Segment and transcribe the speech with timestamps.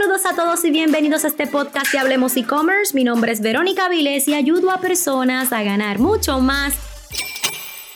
[0.00, 2.94] Saludos a todos y bienvenidos a este podcast de Hablemos e-commerce.
[2.94, 6.74] Mi nombre es Verónica Vilés y ayudo a personas a ganar mucho más,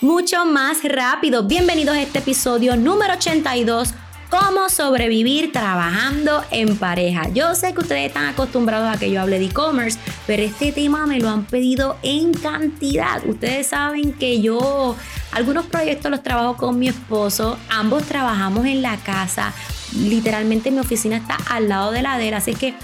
[0.00, 1.44] mucho más rápido.
[1.44, 3.94] Bienvenidos a este episodio número 82
[4.32, 7.28] cómo sobrevivir trabajando en pareja.
[7.34, 11.04] Yo sé que ustedes están acostumbrados a que yo hable de e-commerce, pero este tema
[11.06, 13.22] me lo han pedido en cantidad.
[13.26, 14.96] Ustedes saben que yo
[15.32, 19.52] algunos proyectos los trabajo con mi esposo, ambos trabajamos en la casa,
[19.94, 22.74] literalmente mi oficina está al lado de la de él, así que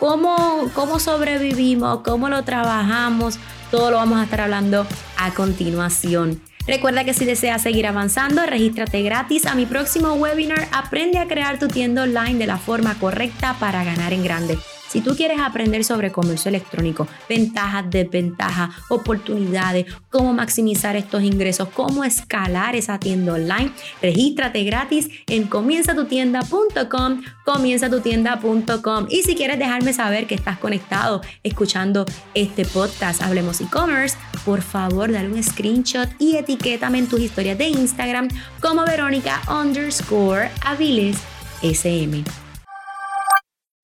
[0.00, 3.38] cómo, cómo sobrevivimos, cómo lo trabajamos,
[3.70, 4.86] todo lo vamos a estar hablando
[5.18, 6.40] a continuación.
[6.66, 11.58] Recuerda que si deseas seguir avanzando, regístrate gratis a mi próximo webinar Aprende a crear
[11.58, 14.58] tu tienda online de la forma correcta para ganar en grande.
[14.94, 22.04] Si tú quieres aprender sobre comercio electrónico, ventajas, desventajas, oportunidades, cómo maximizar estos ingresos, cómo
[22.04, 29.06] escalar esa tienda online, regístrate gratis en comienzatutienda.com, comienzatutienda.com.
[29.10, 35.10] Y si quieres dejarme saber que estás conectado escuchando este podcast Hablemos e-commerce, por favor,
[35.10, 38.28] dale un screenshot y etiquétame en tus historias de Instagram
[38.60, 41.18] como Verónica underscore Aviles
[41.62, 42.43] SM.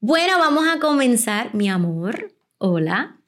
[0.02, 2.32] Bueno, vamos a comenzar, mi amor.
[2.56, 3.18] Hola.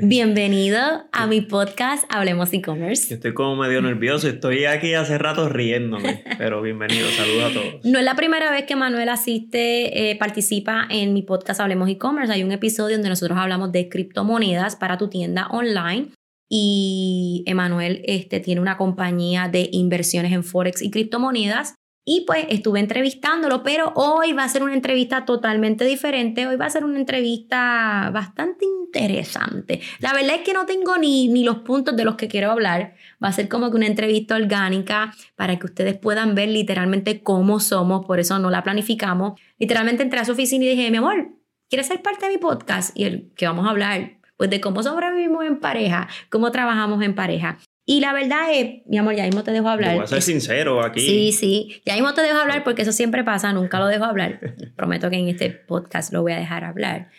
[0.00, 0.78] Bienvenido
[1.10, 3.12] a mi podcast Hablemos e-commerce.
[3.12, 7.84] Estoy como medio nervioso, estoy aquí hace rato riéndome, pero bienvenido, saludos a todos.
[7.84, 12.32] No es la primera vez que Manuel asiste, eh, participa en mi podcast Hablemos e-commerce.
[12.32, 16.10] Hay un episodio donde nosotros hablamos de criptomonedas para tu tienda online
[16.48, 22.80] y Emanuel este, tiene una compañía de inversiones en Forex y criptomonedas y pues estuve
[22.80, 26.46] entrevistándolo, pero hoy va a ser una entrevista totalmente diferente.
[26.46, 29.80] Hoy va a ser una entrevista bastante interesante.
[30.00, 32.94] La verdad es que no tengo ni, ni los puntos de los que quiero hablar.
[33.22, 37.60] Va a ser como que una entrevista orgánica para que ustedes puedan ver literalmente cómo
[37.60, 38.06] somos.
[38.06, 39.38] Por eso no la planificamos.
[39.58, 41.28] Literalmente entré a su oficina y dije, mi amor,
[41.68, 42.96] ¿quieres ser parte de mi podcast?
[42.98, 47.14] Y el que vamos a hablar pues de cómo sobrevivimos en pareja, cómo trabajamos en
[47.14, 47.58] pareja.
[47.90, 49.96] Y la verdad es, mi amor, ya mismo te dejo hablar.
[49.96, 51.00] voy a ser sincero aquí.
[51.00, 51.82] Sí, sí.
[51.84, 54.38] Ya mismo te dejo hablar porque eso siempre pasa, nunca lo dejo hablar.
[54.76, 57.10] Prometo que en este podcast lo voy a dejar hablar.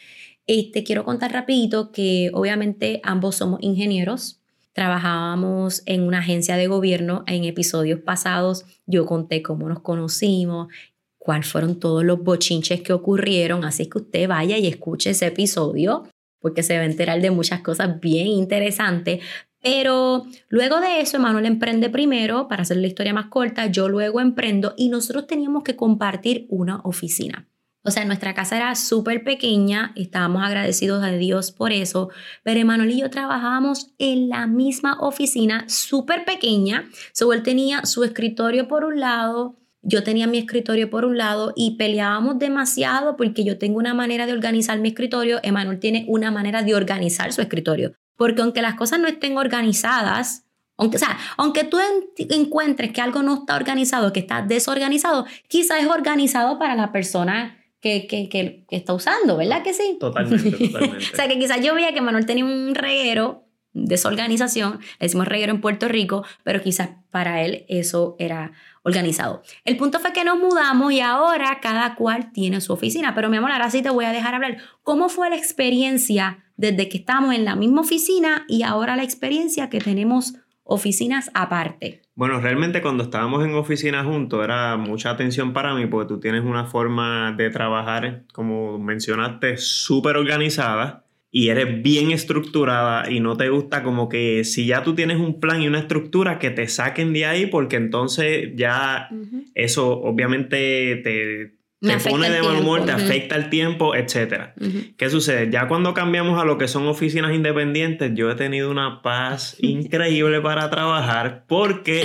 [0.47, 4.39] Este, quiero contar rapidito que obviamente ambos somos ingenieros.
[4.71, 7.25] Trabajábamos en una agencia de gobierno.
[7.27, 10.69] En episodios pasados yo conté cómo nos conocimos,
[11.17, 13.65] cuáles fueron todos los bochinches que ocurrieron.
[13.65, 16.07] Así que usted vaya y escuche ese episodio
[16.39, 19.19] porque se va a enterar de muchas cosas bien interesantes.
[19.61, 24.19] Pero luego de eso, Emanuel emprende primero, para hacer la historia más corta, yo luego
[24.19, 27.47] emprendo y nosotros teníamos que compartir una oficina.
[27.83, 32.09] O sea, nuestra casa era súper pequeña, estábamos agradecidos a Dios por eso,
[32.44, 36.89] pero Emanuel y yo trabajábamos en la misma oficina súper pequeña.
[37.11, 41.53] So, él tenía su escritorio por un lado, yo tenía mi escritorio por un lado
[41.55, 46.29] y peleábamos demasiado porque yo tengo una manera de organizar mi escritorio, Emanuel tiene una
[46.29, 47.95] manera de organizar su escritorio.
[48.16, 50.45] Porque aunque las cosas no estén organizadas,
[50.77, 51.77] aunque, o sea, aunque tú
[52.17, 57.57] encuentres que algo no está organizado, que está desorganizado, quizás es organizado para la persona
[57.79, 59.97] que, que, que, está usando, ¿verdad que sí?
[60.00, 61.05] Totalmente, totalmente.
[61.13, 65.51] o sea, que quizás yo veía que Manuel tenía un reguero, desorganización, le decimos reguero
[65.51, 68.51] en Puerto Rico, pero quizás para él eso era
[68.83, 69.44] organizado.
[69.63, 73.13] El punto fue que nos mudamos y ahora cada cual tiene su oficina.
[73.13, 74.57] Pero mi amor, ahora sí te voy a dejar hablar.
[74.83, 79.69] ¿Cómo fue la experiencia desde que estamos en la misma oficina y ahora la experiencia
[79.69, 82.03] que tenemos oficinas aparte?
[82.13, 86.44] Bueno, realmente cuando estábamos en oficina juntos era mucha atención para mí porque tú tienes
[86.44, 93.50] una forma de trabajar, como mencionaste, súper organizada y eres bien estructurada y no te
[93.50, 97.11] gusta como que si ya tú tienes un plan y una estructura que te saquen
[97.11, 99.09] de ahí porque entonces ya
[99.55, 104.52] eso obviamente te, te pone de mal humor, te afecta el tiempo, etc.
[104.97, 105.50] ¿Qué sucede?
[105.52, 110.42] Ya cuando cambiamos a lo que son oficinas independientes, yo he tenido una paz increíble
[110.42, 112.03] para trabajar porque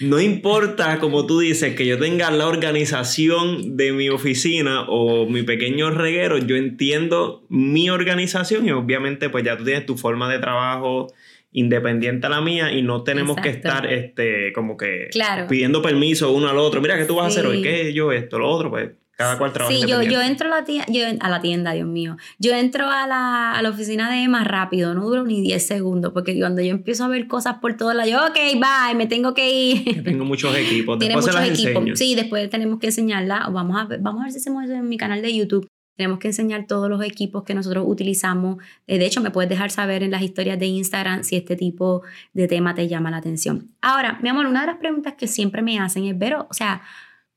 [0.00, 5.42] no importa, como tú dices, que yo tenga la organización de mi oficina o mi
[5.42, 10.38] pequeño reguero, yo entiendo mi organización y obviamente pues ya tú tienes tu forma de
[10.38, 11.08] trabajo
[11.50, 15.08] independiente a la mía y no tenemos que estar este como que
[15.48, 16.80] pidiendo permiso uno al otro.
[16.80, 17.62] Mira, ¿qué tú vas a hacer hoy?
[17.62, 18.38] ¿Qué yo esto?
[18.38, 21.28] Lo otro, pues cada cual trabaja Sí, yo, yo entro a la, tienda, yo, a
[21.28, 22.16] la tienda, Dios mío.
[22.38, 26.12] Yo entro a la, a la oficina de más rápido, no duro ni 10 segundos,
[26.12, 29.34] porque cuando yo empiezo a ver cosas por todos lados, yo, ok, bye, me tengo
[29.34, 30.04] que ir.
[30.04, 31.98] tengo muchos equipos, después muchos equipos.
[31.98, 33.48] Sí, después tenemos que enseñarla.
[33.48, 35.66] Vamos a ver, vamos a ver si hacemos eso en mi canal de YouTube.
[35.96, 38.62] Tenemos que enseñar todos los equipos que nosotros utilizamos.
[38.86, 42.02] Eh, de hecho, me puedes dejar saber en las historias de Instagram si este tipo
[42.34, 43.72] de tema te llama la atención.
[43.80, 46.82] Ahora, mi amor, una de las preguntas que siempre me hacen es, Vero, o sea,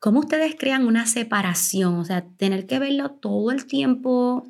[0.01, 1.95] ¿cómo ustedes crean una separación?
[1.95, 4.45] O sea, tener que verlo todo el tiempo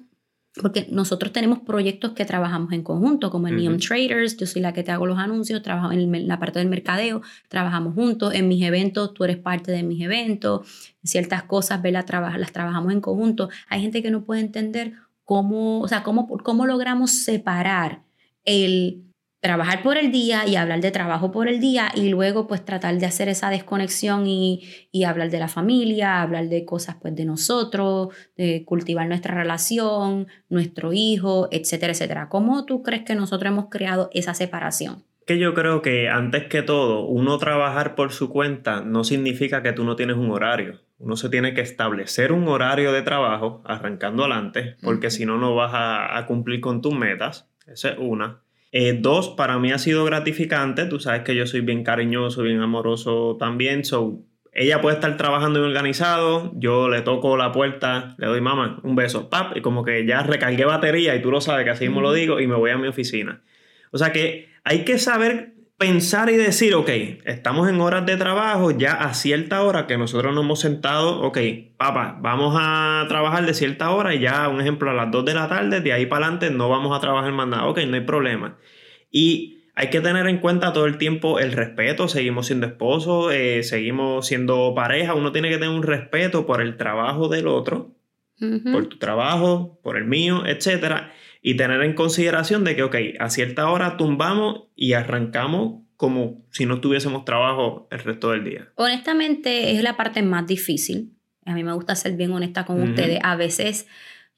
[0.62, 4.74] porque nosotros tenemos proyectos que trabajamos en conjunto, como en Neon Traders, yo soy la
[4.74, 8.62] que te hago los anuncios, trabajo en la parte del mercadeo, trabajamos juntos, en mis
[8.64, 10.68] eventos tú eres parte de mis eventos,
[11.04, 13.50] ciertas cosas las trabajamos en conjunto.
[13.70, 14.94] Hay gente que no puede entender
[15.24, 18.04] cómo, o sea, cómo, cómo logramos separar
[18.44, 19.04] el
[19.42, 22.98] trabajar por el día y hablar de trabajo por el día y luego pues tratar
[23.00, 24.62] de hacer esa desconexión y,
[24.92, 30.28] y, hablar de la familia, hablar de cosas pues de nosotros, de cultivar nuestra relación,
[30.48, 32.30] nuestro hijo, etcétera, etcétera.
[32.30, 35.04] ¿Cómo tú crees que nosotros hemos creado esa separación?
[35.26, 39.74] Que yo creo que antes que todo, uno trabajar por su cuenta no significa que
[39.74, 40.82] tú no tienes un horario.
[41.00, 45.56] Uno se tiene que establecer un horario de trabajo arrancando adelante, porque si no, no
[45.56, 47.50] vas a, a cumplir con tus metas.
[47.66, 48.42] Esa es una.
[48.72, 50.86] Eh, dos, para mí ha sido gratificante.
[50.86, 53.84] Tú sabes que yo soy bien cariñoso, bien amoroso también.
[53.84, 54.24] So,
[54.54, 56.52] ella puede estar trabajando y organizado.
[56.56, 60.24] Yo le toco la puerta, le doy mamá un beso, pap, y como que ya
[60.24, 62.78] recargué batería y tú lo sabes que así mismo lo digo y me voy a
[62.78, 63.42] mi oficina.
[63.92, 66.90] O sea que hay que saber pensar y decir, ok,
[67.26, 71.40] estamos en horas de trabajo, ya a cierta hora que nosotros nos hemos sentado, ok,
[71.76, 75.34] papá, vamos a trabajar de cierta hora y ya, un ejemplo, a las 2 de
[75.34, 78.02] la tarde, de ahí para adelante no vamos a trabajar más nada, ok, no hay
[78.02, 78.60] problema.
[79.10, 83.64] Y hay que tener en cuenta todo el tiempo el respeto, seguimos siendo esposos, eh,
[83.64, 87.96] seguimos siendo pareja, uno tiene que tener un respeto por el trabajo del otro,
[88.72, 93.30] por tu trabajo, por el mío, etcétera y tener en consideración de que, ok, a
[93.30, 98.70] cierta hora tumbamos y arrancamos como si no tuviésemos trabajo el resto del día.
[98.76, 101.16] Honestamente, es la parte más difícil.
[101.46, 103.20] A mí me gusta ser bien honesta con ustedes.
[103.24, 103.88] A veces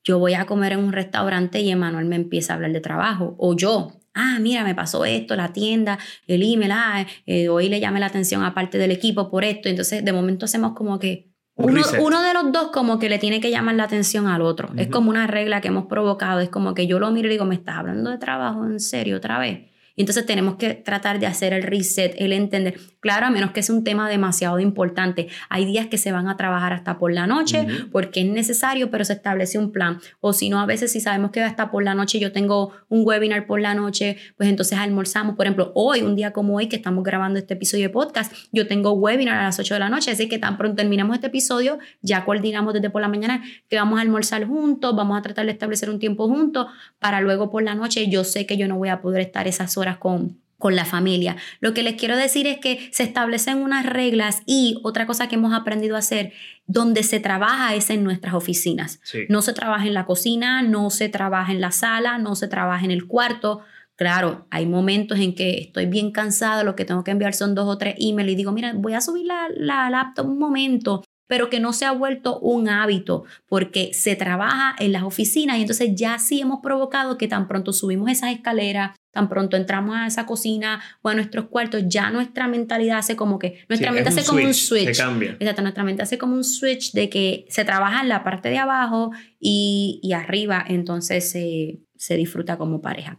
[0.04, 3.36] yo voy a comer en un restaurante y Emanuel me empieza a hablar de trabajo.
[3.38, 7.80] O yo, ah, mira, me pasó esto, la tienda, el email, ah, eh, hoy le
[7.80, 9.70] llamé la atención a parte del equipo por esto.
[9.70, 13.52] Entonces, de momento hacemos como que uno, de los dos como que le tiene que
[13.52, 14.70] llamar la atención al otro.
[14.76, 16.40] Es como una regla que hemos provocado.
[16.40, 19.18] Es como que yo lo miro y digo, ¿me estás hablando de trabajo en serio
[19.18, 19.70] otra vez?
[19.96, 22.80] Y entonces tenemos que tratar de hacer el reset, el entender.
[23.04, 25.28] Claro, a menos que sea un tema demasiado importante.
[25.50, 29.04] Hay días que se van a trabajar hasta por la noche porque es necesario, pero
[29.04, 30.00] se establece un plan.
[30.22, 33.06] O si no, a veces si sabemos que hasta por la noche yo tengo un
[33.06, 35.36] webinar por la noche, pues entonces almorzamos.
[35.36, 38.68] Por ejemplo, hoy, un día como hoy que estamos grabando este episodio de podcast, yo
[38.68, 41.80] tengo webinar a las 8 de la noche, así que tan pronto terminamos este episodio,
[42.02, 45.52] ya coordinamos desde por la mañana que vamos a almorzar juntos, vamos a tratar de
[45.52, 46.68] establecer un tiempo juntos
[47.00, 48.08] para luego por la noche.
[48.08, 51.36] Yo sé que yo no voy a poder estar esas horas con, con la familia.
[51.60, 55.36] Lo que les quiero decir es que se establecen unas reglas y otra cosa que
[55.36, 56.32] hemos aprendido a hacer,
[56.68, 59.02] donde se trabaja es en nuestras oficinas.
[59.28, 62.86] No se trabaja en la cocina, no se trabaja en la sala, no se trabaja
[62.86, 63.60] en el cuarto.
[63.98, 67.68] Claro, hay momentos en que estoy bien cansada, lo que tengo que enviar son dos
[67.68, 71.50] o tres emails y digo, mira, voy a subir la, la laptop un momento pero
[71.50, 75.92] que no se ha vuelto un hábito porque se trabaja en las oficinas y entonces
[75.96, 80.26] ya sí hemos provocado que tan pronto subimos esas escaleras, tan pronto entramos a esa
[80.26, 84.44] cocina o a nuestros cuartos, ya nuestra mentalidad hace como que, nuestra mente hace como
[84.44, 84.88] un switch.
[84.90, 88.58] Exacto, nuestra mente hace como un switch de que se trabaja en la parte de
[88.58, 93.18] abajo y, y arriba, entonces se, se disfruta como pareja.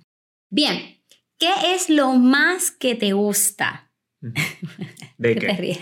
[0.51, 1.01] Bien,
[1.39, 3.84] ¿qué es lo más que te gusta?
[5.19, 5.79] ¿De qué?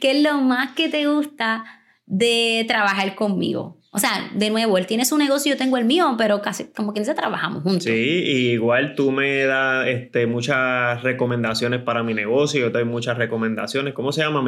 [0.00, 1.64] ¿Qué es lo más que te gusta
[2.06, 3.78] de trabajar conmigo?
[3.96, 6.92] O sea, de nuevo, él tiene su negocio, yo tengo el mío, pero casi como
[6.92, 7.84] que se trabajamos juntos.
[7.84, 13.16] Sí, igual tú me das este, muchas recomendaciones para mi negocio, yo te doy muchas
[13.16, 13.94] recomendaciones.
[13.94, 14.44] ¿Cómo se llama?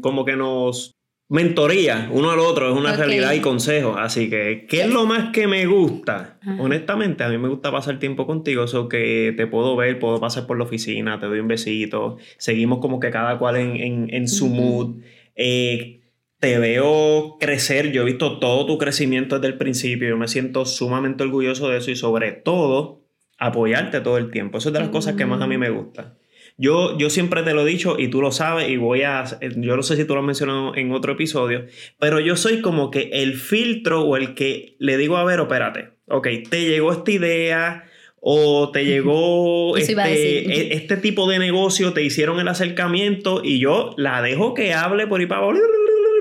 [0.00, 0.96] como que nos
[1.28, 3.96] mentoría uno al otro, es una realidad y consejos.
[3.98, 6.38] Así que, ¿qué es lo más que me gusta?
[6.58, 10.46] Honestamente, a mí me gusta pasar tiempo contigo, eso que te puedo ver, puedo pasar
[10.46, 14.48] por la oficina, te doy un besito, seguimos como que cada cual en, en, su
[14.48, 14.96] mood.
[15.34, 16.00] Eh,
[16.38, 20.66] te veo crecer, yo he visto todo tu crecimiento desde el principio, yo me siento
[20.66, 23.06] sumamente orgulloso de eso y sobre todo
[23.38, 24.58] apoyarte todo el tiempo.
[24.58, 26.15] Eso es de las cosas que más a mí me gusta.
[26.58, 29.76] Yo, yo siempre te lo he dicho y tú lo sabes y voy a, yo
[29.76, 31.66] no sé si tú lo has mencionado en otro episodio,
[31.98, 35.90] pero yo soy como que el filtro o el que le digo, a ver, espérate,
[36.08, 37.84] ok, te llegó esta idea,
[38.20, 43.94] o te llegó este, e, este, tipo de negocio, te hicieron el acercamiento y yo
[43.96, 45.60] la dejo que hable por ahí para abajo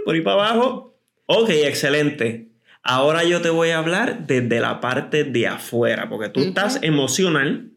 [0.06, 0.96] por ahí para abajo.
[1.25, 2.50] Ok, excelente.
[2.84, 7.72] Ahora yo te voy a hablar desde la parte de afuera, porque tú estás emocional,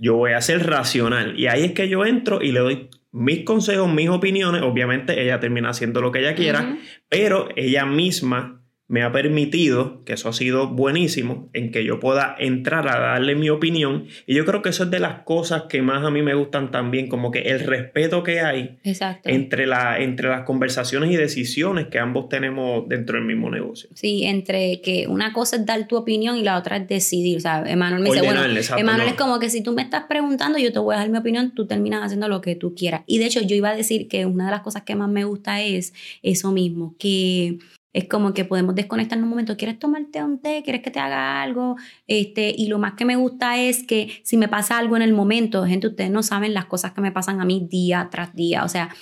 [0.00, 1.38] yo voy a ser racional.
[1.38, 4.62] Y ahí es que yo entro y le doy mis consejos, mis opiniones.
[4.62, 6.78] Obviamente ella termina haciendo lo que ella quiera,
[7.08, 8.59] pero ella misma
[8.90, 13.36] me ha permitido, que eso ha sido buenísimo, en que yo pueda entrar a darle
[13.36, 14.06] mi opinión.
[14.26, 16.72] Y yo creo que eso es de las cosas que más a mí me gustan
[16.72, 18.80] también, como que el respeto que hay
[19.24, 23.88] Entre, la, entre las conversaciones y decisiones que ambos tenemos dentro del mismo negocio.
[23.94, 27.36] Sí, entre que una cosa es dar tu opinión y la otra es decidir.
[27.36, 28.42] O sea, Emanuel me dice, bueno,
[28.76, 31.18] Emanuel es como que si tú me estás preguntando, yo te voy a dar mi
[31.18, 33.02] opinión, tú terminas haciendo lo que tú quieras.
[33.06, 35.22] Y de hecho, yo iba a decir que una de las cosas que más me
[35.22, 35.94] gusta es
[36.24, 37.58] eso mismo, que
[37.92, 39.56] es como que podemos desconectar en un momento.
[39.56, 40.62] ¿Quieres tomarte un té?
[40.62, 41.76] ¿Quieres que te haga algo?
[42.06, 45.12] Este, y lo más que me gusta es que si me pasa algo en el
[45.12, 48.64] momento, gente, ustedes no saben las cosas que me pasan a mí día tras día.
[48.64, 48.94] O sea,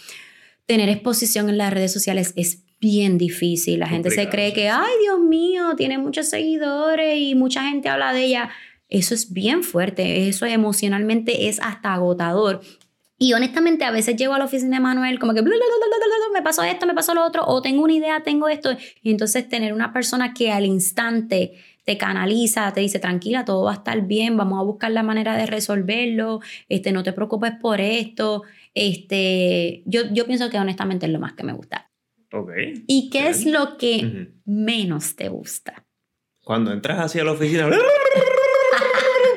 [0.66, 3.80] tener exposición en las redes sociales es bien difícil.
[3.80, 8.12] La gente se cree que, ay, Dios mío, tiene muchos seguidores y mucha gente habla
[8.12, 8.50] de ella.
[8.88, 12.62] Eso es bien fuerte, eso emocionalmente es hasta agotador.
[13.18, 16.86] Y honestamente, a veces llego a la oficina de Manuel como que me pasó esto,
[16.86, 18.70] me pasó lo otro, o tengo una idea, tengo esto.
[19.02, 23.72] Y entonces tener una persona que al instante te canaliza, te dice, tranquila, todo va
[23.72, 27.80] a estar bien, vamos a buscar la manera de resolverlo, este, no te preocupes por
[27.80, 28.42] esto.
[28.74, 31.90] Este, yo, yo pienso que honestamente es lo más que me gusta.
[32.32, 32.50] Ok.
[32.86, 35.86] ¿Y qué es lo que menos te gusta?
[36.44, 37.68] Cuando entras hacia la oficina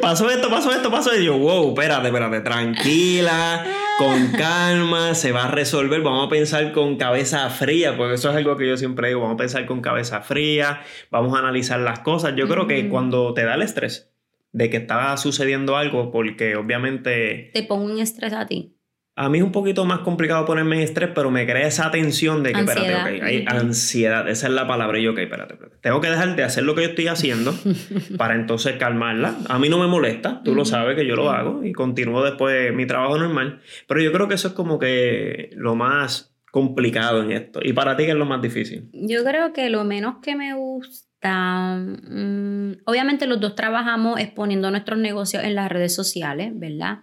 [0.01, 1.22] pasó esto, pasó esto, pasó esto.
[1.22, 3.65] Y yo, wow, espérate, espérate, tranquila,
[3.98, 6.01] con calma, se va a resolver.
[6.01, 9.36] Vamos a pensar con cabeza fría, porque eso es algo que yo siempre digo, vamos
[9.36, 12.34] a pensar con cabeza fría, vamos a analizar las cosas.
[12.36, 14.12] Yo creo que cuando te da el estrés
[14.51, 17.51] de que estaba sucediendo algo, porque obviamente...
[17.53, 18.75] Te pongo un estrés a ti.
[19.22, 22.42] A mí es un poquito más complicado ponerme en estrés, pero me crea esa tensión
[22.42, 24.98] de que, espérate, ok, hay ansiedad, esa es la palabra.
[24.98, 25.78] Y yo, ok, espérate, espérate.
[25.80, 27.54] Tengo que dejar de hacer lo que yo estoy haciendo
[28.18, 29.36] para entonces calmarla.
[29.48, 32.74] A mí no me molesta, tú lo sabes que yo lo hago y continúo después
[32.74, 33.62] mi trabajo normal.
[33.88, 37.60] Pero yo creo que eso es como que lo más complicado en esto.
[37.63, 38.90] ¿Y para ti qué es lo más difícil?
[38.92, 44.98] Yo creo que lo menos que me gusta, mm, obviamente los dos trabajamos exponiendo nuestros
[44.98, 47.01] negocios en las redes sociales, ¿verdad?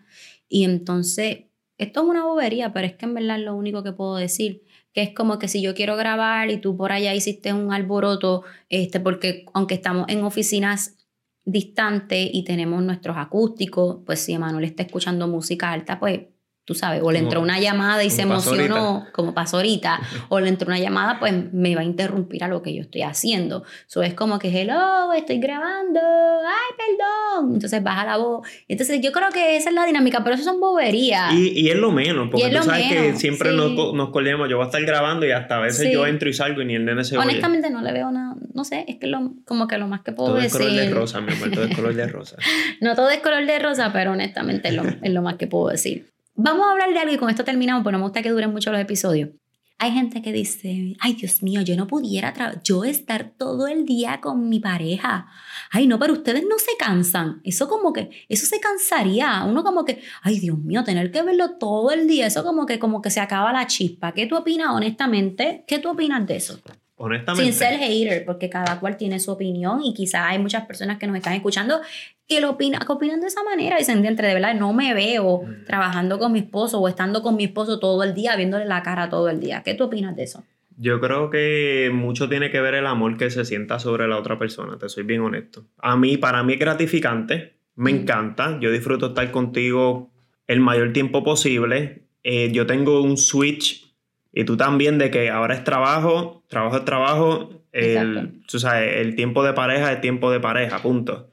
[0.48, 1.47] Y entonces
[1.78, 4.64] esto es una bobería, pero es que en verdad es lo único que puedo decir.
[4.92, 8.42] Que es como que si yo quiero grabar y tú por allá hiciste un alboroto,
[8.68, 10.96] este, porque aunque estamos en oficinas
[11.44, 16.22] distantes y tenemos nuestros acústicos, pues si Emanuel está escuchando música alta, pues
[16.68, 20.50] tú sabes, o le entró una llamada y se emocionó, como pasó ahorita, o le
[20.50, 23.64] entró una llamada, pues me va a interrumpir a lo que yo estoy haciendo.
[23.88, 27.54] Eso es como que, hello, estoy grabando, ay, perdón.
[27.54, 28.46] Entonces baja la voz.
[28.68, 31.32] Entonces yo creo que esa es la dinámica, pero eso son boberías.
[31.32, 34.64] Y, y es lo menos, porque tú sabes que siempre nos, nos colemos, yo voy
[34.64, 37.02] a estar grabando y hasta a veces yo entro y salgo y ni el nene
[37.02, 40.02] se Honestamente no le veo nada, no sé, es que lo, como que lo más
[40.02, 40.60] que puedo todo decir.
[40.60, 42.36] Todo es color de rosa, mi amor, todo es color de rosa.
[42.82, 45.68] no todo es color de rosa, pero honestamente es lo, es lo más que puedo
[45.68, 46.04] decir.
[46.40, 48.52] Vamos a hablar de algo y con esto terminamos, porque no me gusta que duren
[48.52, 49.30] mucho los episodios.
[49.76, 54.20] Hay gente que dice, ay Dios mío, yo no pudiera yo estar todo el día
[54.20, 55.26] con mi pareja.
[55.72, 57.40] Ay, no, pero ustedes no se cansan.
[57.42, 59.42] Eso como que, eso se cansaría.
[59.48, 62.78] Uno como que, ay Dios mío, tener que verlo todo el día, eso como que,
[62.78, 64.12] como que se acaba la chispa.
[64.12, 65.64] ¿Qué tú opinas honestamente?
[65.66, 66.60] ¿Qué tú opinas de eso?
[66.94, 67.50] Honestamente.
[67.50, 71.08] Sin ser hater, porque cada cual tiene su opinión y quizás hay muchas personas que
[71.08, 71.80] nos están escuchando
[72.28, 73.78] que, lo opina, que opinan de esa manera.
[73.78, 77.44] Dicen, entre de verdad, no me veo trabajando con mi esposo o estando con mi
[77.44, 79.62] esposo todo el día, viéndole la cara todo el día.
[79.64, 80.44] ¿Qué tú opinas de eso?
[80.76, 84.38] Yo creo que mucho tiene que ver el amor que se sienta sobre la otra
[84.38, 85.64] persona, te soy bien honesto.
[85.78, 87.96] A mí, para mí es gratificante, me mm.
[87.96, 90.12] encanta, yo disfruto estar contigo
[90.46, 92.02] el mayor tiempo posible.
[92.22, 93.92] Eh, yo tengo un switch
[94.32, 99.52] y tú también de que ahora es trabajo, trabajo es trabajo, el, el tiempo de
[99.54, 101.28] pareja es tiempo de pareja, punto.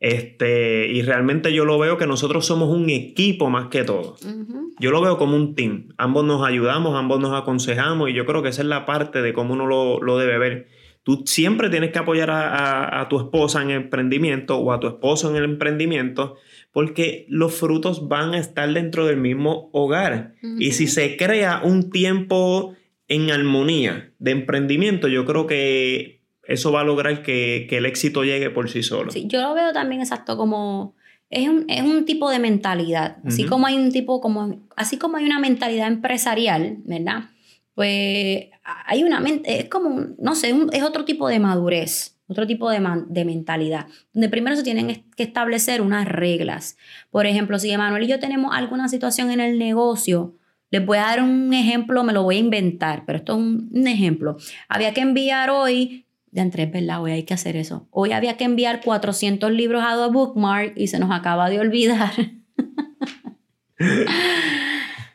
[0.00, 4.16] Este, y realmente yo lo veo que nosotros somos un equipo más que todo.
[4.78, 5.88] Yo lo veo como un team.
[5.96, 9.32] Ambos nos ayudamos, ambos nos aconsejamos y yo creo que esa es la parte de
[9.32, 10.68] cómo uno lo, lo debe ver.
[11.02, 14.88] Tú siempre tienes que apoyar a, a, tu esposa en el emprendimiento o a tu
[14.88, 16.36] esposo en el emprendimiento
[16.70, 20.34] porque los frutos van a estar dentro del mismo hogar.
[20.58, 22.76] Y si se crea un tiempo
[23.08, 26.17] en armonía de emprendimiento, yo creo que
[26.48, 29.12] eso va a lograr que, el éxito llegue por sí solo.
[29.12, 30.96] Sí, yo lo veo también exacto como...
[31.30, 35.38] Es un, tipo de mentalidad, así como hay un tipo como, así como hay una
[35.38, 37.24] mentalidad empresarial, ¿verdad?
[37.74, 42.80] Pues hay una, es como, no sé, es otro tipo de madurez otro tipo de,
[43.08, 46.76] de, mentalidad, donde primero se tienen que establecer unas reglas.
[47.10, 50.34] Por ejemplo, si Emanuel y yo tenemos alguna situación en el negocio,
[50.70, 53.86] les voy a dar un ejemplo, me lo voy a inventar, pero esto es un,
[53.86, 54.36] ejemplo.
[54.68, 57.02] Había que enviar hoy, de entre ¿verdad?
[57.02, 57.86] Hoy hay que hacer eso.
[57.90, 62.12] Hoy había que enviar 400 libros a The Bookmark y se nos acaba de olvidar.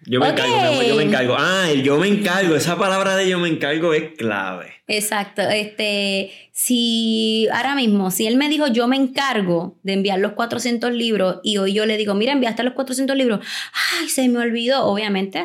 [0.05, 1.35] Yo me encargo, yo me encargo.
[1.37, 4.73] Ah, el yo me encargo, esa palabra de yo me encargo es clave.
[4.87, 5.41] Exacto.
[5.43, 10.91] Este, si ahora mismo, si él me dijo yo me encargo de enviar los 400
[10.91, 13.45] libros y hoy yo le digo, mira, enviaste los 400 libros,
[13.99, 15.39] ay, se me olvidó, obviamente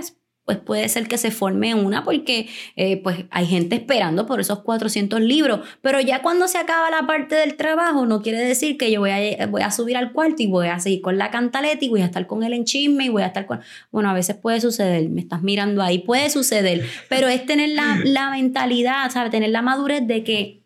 [0.48, 4.60] pues puede ser que se forme una porque eh, pues hay gente esperando por esos
[4.60, 8.90] 400 libros, pero ya cuando se acaba la parte del trabajo no quiere decir que
[8.90, 11.84] yo voy a, voy a subir al cuarto y voy a seguir con la cantaleta
[11.84, 13.60] y voy a estar con el enchisme y voy a estar con...
[13.92, 18.00] Bueno, a veces puede suceder, me estás mirando ahí, puede suceder, pero es tener la,
[18.06, 19.30] la mentalidad, ¿sabes?
[19.30, 20.62] Tener la madurez de que,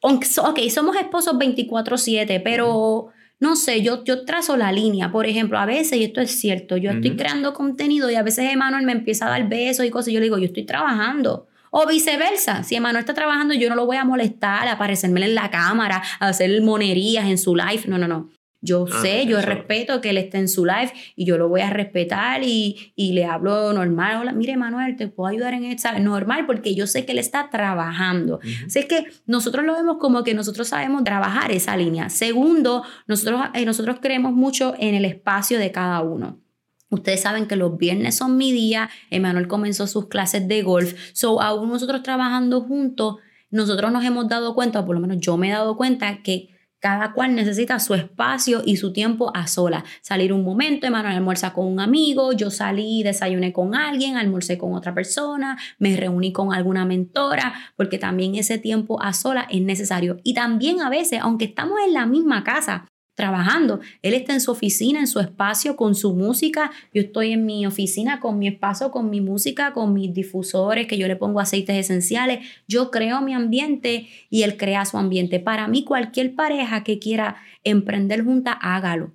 [0.00, 3.08] ok, somos esposos 24/7, pero
[3.40, 6.76] no sé, yo, yo trazo la línea, por ejemplo, a veces, y esto es cierto,
[6.76, 10.08] yo estoy creando contenido y a veces Emanuel me empieza a dar besos y cosas,
[10.08, 11.46] y yo le digo, yo estoy trabajando.
[11.70, 15.34] O viceversa, si Emanuel está trabajando, yo no lo voy a molestar, a aparecerme en
[15.34, 17.82] la cámara, a hacer monerías en su live.
[17.88, 18.30] No, no, no.
[18.64, 21.60] Yo ah, sé, yo respeto que él esté en su live y yo lo voy
[21.60, 24.22] a respetar y, le hablo normal.
[24.22, 25.90] Hola, mire Manuel, te puedo ayudar en esto.
[26.00, 28.40] Normal, porque yo sé que él está trabajando.
[28.66, 32.08] Así que nosotros lo vemos como que nosotros sabemos trabajar esa línea.
[32.08, 36.40] Segundo, nosotros, eh, nosotros creemos mucho en el espacio de cada uno.
[36.88, 38.88] Ustedes saben que los viernes son mi día.
[39.10, 40.94] Emanuel comenzó sus clases de golf.
[41.12, 43.16] So, aún nosotros trabajando juntos,
[43.50, 46.53] nosotros nos hemos dado cuenta, o por lo menos yo me he dado cuenta, que
[46.84, 49.86] cada cual necesita su espacio y su tiempo a sola.
[50.02, 54.74] Salir un momento, Emanuel almuerza con un amigo, yo salí, desayuné con alguien, almorcé con
[54.74, 60.18] otra persona, me reuní con alguna mentora, porque también ese tiempo a sola es necesario.
[60.24, 63.80] Y también a veces, aunque estamos en la misma casa, trabajando.
[64.02, 66.70] Él está en su oficina, en su espacio, con su música.
[66.92, 70.98] Yo estoy en mi oficina con mi espacio, con mi música, con mis difusores, que
[70.98, 72.46] yo le pongo aceites esenciales.
[72.68, 75.40] Yo creo mi ambiente y él crea su ambiente.
[75.40, 79.12] Para mí, cualquier pareja que quiera emprender junta, hágalo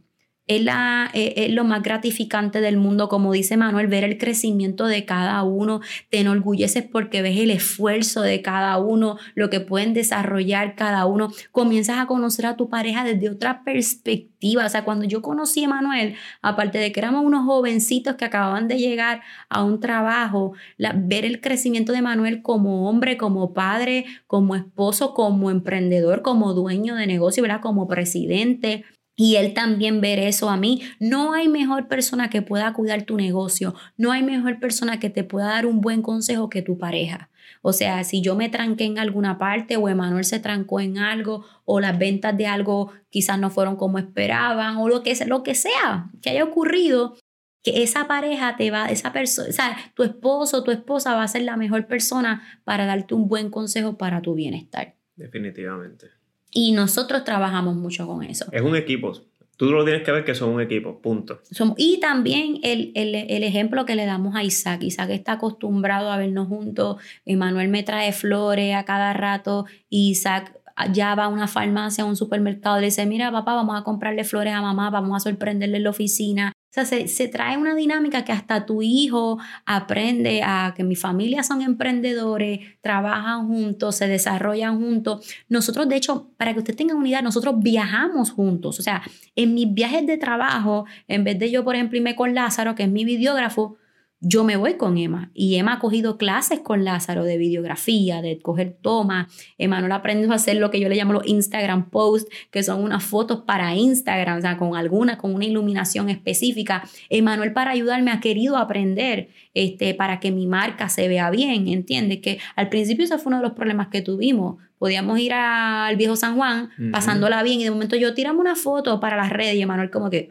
[0.50, 4.88] es, la, eh, es, lo más gratificante del mundo, como dice Manuel, ver el crecimiento
[4.88, 5.80] de cada uno,
[6.10, 11.32] te enorgulleces porque ves el esfuerzo de cada uno, lo que pueden desarrollar cada uno,
[11.52, 15.70] comienzas a conocer a tu pareja desde otra perspectiva, o sea, cuando yo conocí a
[15.70, 20.54] Manuel, aparte de que éramos unos jovencitos que acababan de llegar a un trabajo,
[20.96, 26.96] ver el crecimiento de Manuel como hombre, como padre, como esposo, como emprendedor, como dueño
[26.96, 27.62] de negocio, ¿verdad?
[27.62, 28.84] Como presidente,
[29.20, 30.82] y él también ver eso a mí.
[30.98, 35.26] No hay mejor persona que pueda cuidar tu negocio, no hay mejor persona que te
[35.26, 37.30] pueda dar un buen consejo que tu pareja.
[37.62, 41.46] O sea, si yo me tranqué en alguna parte o Emanuel se trancó en algo
[41.66, 45.54] o las ventas de algo quizás no fueron como esperaban o lo que, lo que
[45.54, 47.18] sea que haya ocurrido,
[47.62, 51.28] que esa pareja te va, esa persona, o sea, tu esposo, tu esposa va a
[51.28, 54.96] ser la mejor persona para darte un buen consejo para tu bienestar.
[55.18, 56.19] Definitivamente.
[56.52, 58.46] Y nosotros trabajamos mucho con eso.
[58.52, 59.14] Es un equipo.
[59.58, 61.42] Tú lo tienes que ver que son un equipo, punto.
[61.76, 64.84] y también el, el, ejemplo que le damos a Isaac.
[64.84, 66.96] Isaac está acostumbrado a vernos juntos.
[67.26, 69.66] Emanuel me trae flores a cada rato.
[69.90, 70.54] Isaac
[70.94, 74.24] ya va a una farmacia, a un supermercado, le dice, mira papá, vamos a comprarle
[74.24, 76.54] flores a mamá, vamos a sorprenderle en la oficina.
[76.70, 81.42] O sea, se, trae una dinámica que hasta tu hijo aprende a que mi familia
[81.42, 85.28] son emprendedores, trabajan juntos, se desarrollan juntos.
[85.50, 88.80] Nosotros, de hecho, para que usted tenga una idea, nosotros viajamos juntos.
[88.80, 89.02] O sea,
[89.36, 92.84] en mis viajes de trabajo, en vez de yo, por ejemplo, irme con Lázaro, que
[92.84, 93.79] es mi videógrafo,
[94.22, 98.40] yo me voy con Emma y Emma ha cogido clases con Lázaro de videografía, de
[98.40, 99.28] coger tomas.
[99.58, 103.04] Emanuel aprendió a hacer lo que yo le llamo los Instagram posts, que son unas
[103.04, 106.84] fotos para Instagram, o sea, con alguna, con una iluminación específica.
[107.10, 112.20] Emanuel para ayudarme ha querido aprender este, para que mi marca se vea bien, ¿entiendes?
[112.20, 114.58] Que al principio ese fue uno de los problemas que tuvimos.
[114.80, 119.00] Podíamos ir al viejo San Juan, pasándola bien, y de momento yo tiramos una foto
[119.00, 120.28] para las redes y Emanuel como que...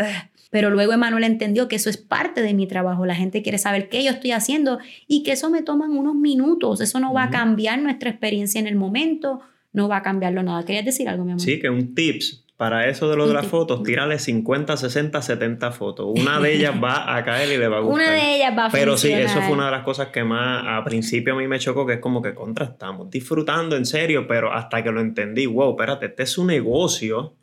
[0.51, 3.05] Pero luego Emanuel entendió que eso es parte de mi trabajo.
[3.05, 6.81] La gente quiere saber qué yo estoy haciendo y que eso me toma unos minutos.
[6.81, 9.41] Eso no va a cambiar nuestra experiencia en el momento,
[9.75, 10.65] no va a cambiarlo nada.
[10.65, 11.43] ¿Querías decir algo, mi amor?
[11.43, 15.71] Sí, que un tips para eso de lo de las fotos, tírale 50, 60, 70
[15.71, 16.07] fotos.
[16.15, 18.03] Una de ellas va a caer y le va a gustar.
[18.09, 20.65] Una de ellas va a Pero sí, eso fue una de las cosas que más
[20.67, 24.53] a principio a mí me chocó, que es como que contrastamos, disfrutando en serio, pero
[24.53, 27.37] hasta que lo entendí, wow, espérate, este es un negocio.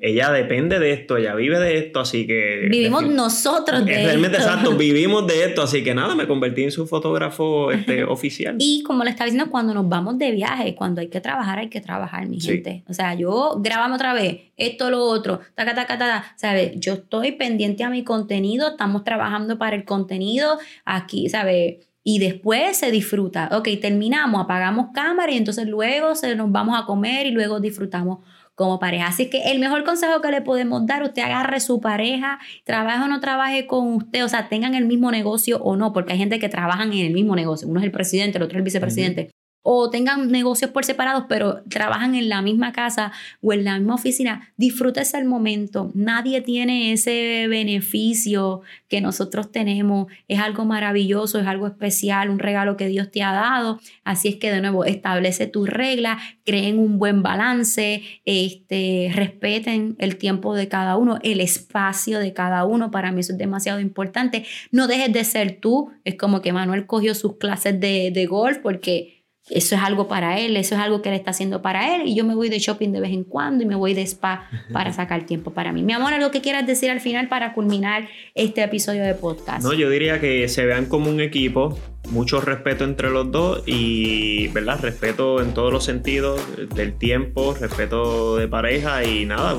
[0.00, 2.66] Ella depende de esto, ella vive de esto, así que...
[2.68, 6.88] Vivimos nosotros de Realmente exacto, vivimos de esto, así que nada, me convertí en su
[6.88, 8.56] fotógrafo este, oficial.
[8.58, 11.68] Y como le estaba diciendo, cuando nos vamos de viaje, cuando hay que trabajar, hay
[11.68, 12.82] que trabajar, mi gente.
[12.88, 16.72] O sea, yo grabamos otra vez, esto, lo otro, taca, taca, taca, ¿sabes?
[16.74, 21.76] Yo estoy pendiente a mi contenido, estamos trabajando para el contenido, aquí, ¿sabes?
[22.04, 23.48] y después se disfruta.
[23.52, 28.18] Ok, terminamos, apagamos cámara y entonces luego se nos vamos a comer y luego disfrutamos
[28.54, 29.06] como pareja.
[29.06, 33.08] Así que el mejor consejo que le podemos dar, usted agarre su pareja, trabaje o
[33.08, 36.38] no trabaje con usted, o sea, tengan el mismo negocio o no, porque hay gente
[36.38, 37.68] que trabajan en el mismo negocio.
[37.68, 39.30] Uno es el presidente, el otro es el vicepresidente
[39.62, 43.94] o tengan negocios por separados, pero trabajan en la misma casa o en la misma
[43.94, 45.92] oficina, disfrútese el momento.
[45.94, 50.12] Nadie tiene ese beneficio que nosotros tenemos.
[50.26, 53.80] Es algo maravilloso, es algo especial, un regalo que Dios te ha dado.
[54.04, 60.16] Así es que de nuevo, establece tus reglas, creen un buen balance, este, respeten el
[60.16, 62.90] tiempo de cada uno, el espacio de cada uno.
[62.90, 64.44] Para mí eso es demasiado importante.
[64.72, 65.90] No dejes de ser tú.
[66.04, 70.38] Es como que Manuel cogió sus clases de, de golf porque eso es algo para
[70.38, 72.58] él, eso es algo que él está haciendo para él y yo me voy de
[72.58, 75.82] shopping de vez en cuando y me voy de spa para sacar tiempo para mí.
[75.82, 79.64] Mi amor, algo que quieras decir al final para culminar este episodio de podcast.
[79.64, 81.76] No, yo diría que se vean como un equipo,
[82.10, 84.80] mucho respeto entre los dos y, ¿verdad?
[84.80, 86.40] Respeto en todos los sentidos
[86.74, 89.56] del tiempo, respeto de pareja y nada,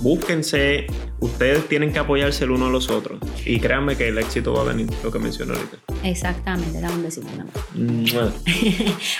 [0.00, 0.86] búsquense,
[1.20, 3.18] ustedes tienen que apoyarse el uno a los otros.
[3.44, 5.85] Y créanme que el éxito va a venir, lo que mencioné ahorita.
[6.06, 7.26] Exactamente, da un besito,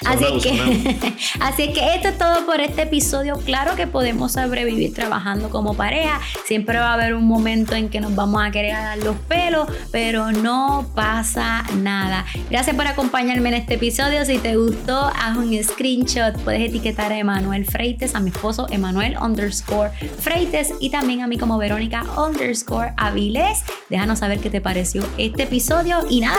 [0.07, 0.96] así, es que,
[1.40, 3.37] así es que esto es todo por este episodio.
[3.44, 6.20] Claro que podemos sobrevivir trabajando como pareja.
[6.44, 9.68] Siempre va a haber un momento en que nos vamos a querer dar los pelos,
[9.90, 12.25] pero no pasa nada.
[12.51, 14.25] Gracias por acompañarme en este episodio.
[14.25, 16.40] Si te gustó, haz un screenshot.
[16.42, 21.37] Puedes etiquetar a Emanuel Freites, a mi esposo Emanuel underscore Freites y también a mí
[21.37, 23.64] como Verónica underscore Avilés.
[23.90, 26.38] Déjanos saber qué te pareció este episodio y nada,